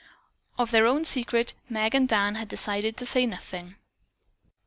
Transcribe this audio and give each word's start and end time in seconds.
Of 0.57 0.71
their 0.71 0.87
own 0.87 1.05
secret 1.05 1.53
Meg 1.69 1.93
and 1.93 2.07
Dan 2.07 2.33
had 2.33 2.47
decided 2.47 2.97
to 2.97 3.05
say 3.05 3.27
nothing. 3.27 3.75